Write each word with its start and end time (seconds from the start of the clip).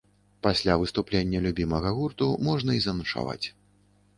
Пасля 0.45 0.77
выступлення 0.83 1.41
любімага 1.47 1.91
гурту 1.99 2.31
можна 2.49 2.79
і 2.79 2.83
заначаваць. 2.87 3.43